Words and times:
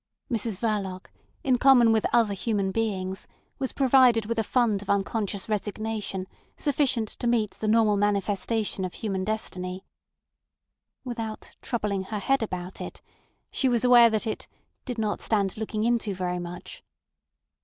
Mrs 0.31 0.57
Verloc, 0.59 1.11
in 1.43 1.59
common 1.59 1.91
with 1.91 2.07
other 2.11 2.33
human 2.33 2.71
beings, 2.71 3.27
was 3.59 3.71
provided 3.71 4.25
with 4.25 4.39
a 4.39 4.43
fund 4.43 4.81
of 4.81 4.89
unconscious 4.89 5.47
resignation 5.47 6.25
sufficient 6.57 7.09
to 7.09 7.27
meet 7.27 7.51
the 7.51 7.67
normal 7.67 7.97
manifestation 7.97 8.83
of 8.83 8.95
human 8.95 9.23
destiny. 9.23 9.85
Without 11.03 11.55
"troubling 11.61 12.05
her 12.05 12.17
head 12.17 12.41
about 12.41 12.81
it," 12.81 12.99
she 13.51 13.69
was 13.69 13.83
aware 13.85 14.09
that 14.09 14.25
it 14.25 14.47
"did 14.85 14.97
not 14.97 15.21
stand 15.21 15.55
looking 15.55 15.83
into 15.83 16.15
very 16.15 16.39
much." 16.39 16.83